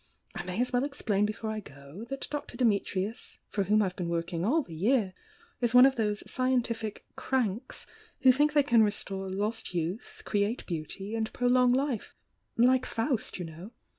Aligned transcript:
I 0.33 0.41
may 0.45 0.59
as 0.59 0.73
well 0.73 0.83
explain 0.83 1.27
before 1.27 1.51
I 1.51 1.59
go, 1.59 2.07
that 2.09 2.27
Dr. 2.31 2.57
Dimitrius, 2.57 3.37
foi 3.49 3.65
whom 3.65 3.83
I've 3.83 3.95
been 3.95 4.09
working 4.09 4.43
all 4.43 4.63
the 4.63 4.73
year, 4.73 5.13
is 5.61 5.75
one 5.75 5.85
of 5.85 5.95
those 5.95 6.27
scientific 6.27 7.05
'cranks' 7.15 7.85
who 8.21 8.31
think 8.31 8.53
they 8.53 8.63
can 8.63 8.81
restore 8.81 9.29
lost 9.29 9.75
youth, 9.75 10.23
create 10.25 10.65
beauty 10.65 11.13
and 11.13 11.31
prolong 11.33 11.71
life— 11.71 12.15
like 12.57 12.87
Faust, 12.87 13.37
you 13.37 13.45
know! 13.45 13.73